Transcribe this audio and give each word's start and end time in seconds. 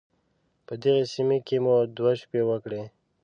په 0.65 0.73
دغې 0.83 1.03
سيمې 1.13 1.37
کې 1.47 1.57
مو 1.63 1.75
دوه 1.97 2.11
شپې 2.21 2.41
وکړې. 2.49 2.81